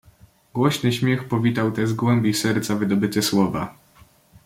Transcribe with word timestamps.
"Głośny 0.53 0.91
śmiech 0.93 1.27
powitał 1.27 1.71
te, 1.71 1.87
z 1.87 1.93
głębi 1.93 2.33
serca 2.33 2.75
wydobyte, 2.75 3.21
słowa." 3.21 3.75